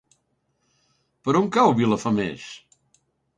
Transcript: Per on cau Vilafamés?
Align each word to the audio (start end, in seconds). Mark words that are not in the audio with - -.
Per 1.27 1.35
on 1.41 1.51
cau 1.59 1.75
Vilafamés? 1.81 2.49